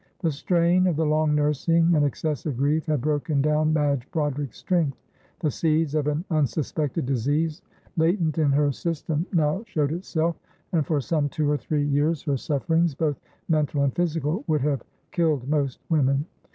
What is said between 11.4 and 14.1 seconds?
or three years her sufferings, both mental and